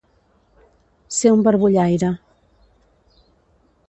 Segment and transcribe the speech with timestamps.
[1.17, 2.09] Ser un barbollaire.